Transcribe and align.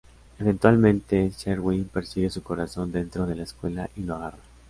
Eventualmente, 0.39 1.29
Sherwin 1.37 1.85
persigue 1.85 2.31
su 2.31 2.41
corazón 2.41 2.91
dentro 2.91 3.27
de 3.27 3.35
la 3.35 3.43
escuela 3.43 3.87
y 3.95 4.01
lo 4.01 4.15
agarra. 4.15 4.39